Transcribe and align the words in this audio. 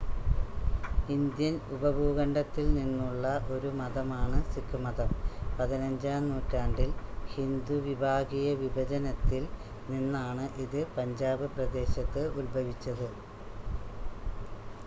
Indian 1.07 1.55
ഉപഭൂഖണ്ഡത്തിൽ 1.73 2.65
നിന്നുള്ള 2.75 3.25
ഒരു 3.51 3.69
മതമാണ് 3.79 4.39
സിഖ് 4.49 4.79
മതം 4.85 5.11
15-ആം 5.59 6.25
നൂറ്റാണ്ടിൽ 6.29 6.89
ഹിന്ദു 7.33 7.77
വിഭാഗീയ 7.85 8.49
വിഭജനത്തിൽ 8.63 9.45
നിന്നാണ് 9.91 10.45
ഇത് 10.65 10.81
പഞ്ചാബ് 10.97 11.47
പ്രദേശത്ത് 11.55 12.23
ഉത്ഭവിച്ചത് 12.39 13.07